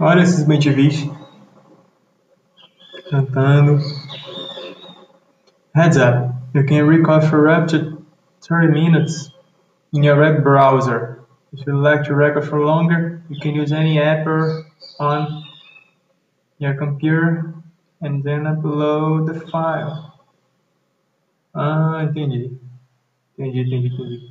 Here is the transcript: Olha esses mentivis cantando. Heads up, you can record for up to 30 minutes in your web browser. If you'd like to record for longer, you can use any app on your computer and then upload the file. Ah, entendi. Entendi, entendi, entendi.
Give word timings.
Olha 0.00 0.22
esses 0.22 0.46
mentivis 0.46 1.06
cantando. 3.10 3.78
Heads 5.74 5.98
up, 5.98 6.36
you 6.54 6.64
can 6.64 6.86
record 6.86 7.22
for 7.24 7.50
up 7.50 7.68
to 7.68 8.02
30 8.40 8.68
minutes 8.68 9.30
in 9.92 10.02
your 10.02 10.18
web 10.18 10.42
browser. 10.42 11.20
If 11.52 11.66
you'd 11.66 11.74
like 11.74 12.04
to 12.04 12.14
record 12.14 12.48
for 12.48 12.64
longer, 12.64 13.22
you 13.28 13.38
can 13.40 13.54
use 13.54 13.72
any 13.72 14.00
app 14.00 14.26
on 14.98 15.44
your 16.56 16.74
computer 16.76 17.52
and 18.00 18.24
then 18.24 18.44
upload 18.44 19.26
the 19.26 19.38
file. 19.50 20.18
Ah, 21.54 22.00
entendi. 22.06 22.56
Entendi, 23.38 23.66
entendi, 23.66 23.90
entendi. 23.90 24.28